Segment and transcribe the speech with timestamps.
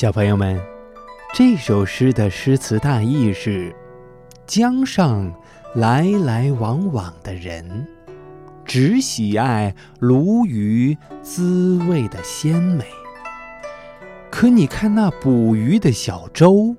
[0.00, 0.56] 小朋友们，
[1.34, 3.74] 这首诗的诗词大意是：
[4.46, 5.34] 江上
[5.74, 7.84] 来来往往的人，
[8.64, 12.84] 只喜爱鲈鱼滋味的鲜美。
[14.30, 16.76] 可你看那捕鱼的小舟，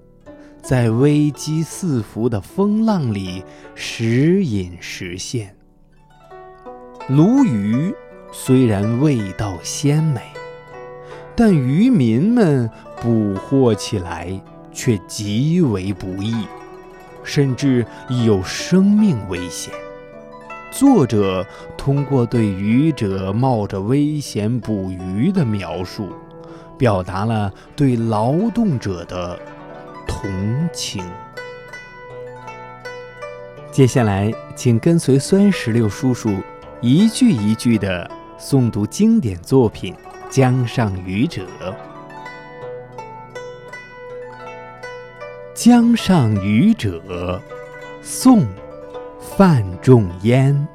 [0.62, 3.44] 在危机四伏的风浪里
[3.75, 5.58] 时隐时现。
[7.09, 7.94] 鲈鱼
[8.31, 10.22] 虽然味道鲜美，
[11.40, 12.70] 但渔民们。
[13.02, 14.38] 捕获起来
[14.73, 16.36] 却极为不易，
[17.23, 17.86] 甚至
[18.26, 19.73] 有生命危险。
[20.70, 26.09] 作者通过对渔者冒着危险捕鱼的描述，
[26.78, 29.40] 表达了对劳动者的
[30.06, 30.30] 同
[30.74, 31.02] 情。
[33.72, 36.36] 接下来，请跟随酸石榴叔叔
[36.81, 39.94] 一句一句的诵读经典作品
[40.29, 41.41] 《江上渔者》。
[45.56, 47.01] 《江上渔者》
[48.03, 48.41] 宋·
[49.19, 50.68] 范仲淹。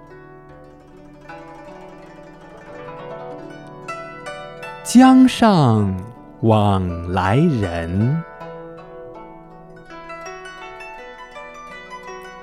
[4.83, 5.95] 江上
[6.41, 8.21] 往来人，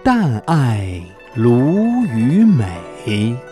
[0.01, 1.03] 但爱
[1.35, 3.45] 鲈鱼美。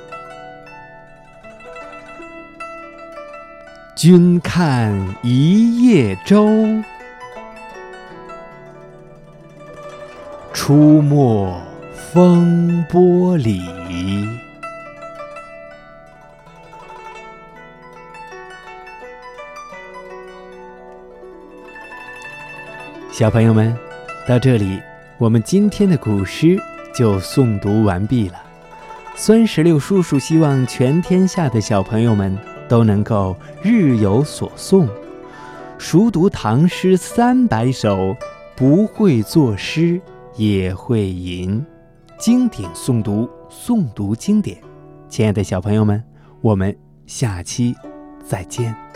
[4.02, 6.48] 君看一叶舟。
[10.54, 11.62] 出没
[12.14, 13.62] 风波里。
[23.12, 23.78] 小朋友们，
[24.26, 24.82] 到这里，
[25.18, 26.58] 我们今天的古诗
[26.96, 28.42] 就诵读完毕了。
[29.18, 32.38] 酸石榴叔叔希望全天下的小朋友们
[32.70, 34.88] 都能够日有所诵，
[35.78, 38.16] 熟读唐诗三百首，
[38.56, 40.00] 不会作诗。
[40.36, 41.62] 也会吟
[42.18, 44.58] 经典诵读，诵读经典。
[45.10, 46.02] 亲爱的小朋友们，
[46.40, 46.74] 我们
[47.06, 47.76] 下期
[48.24, 48.89] 再见。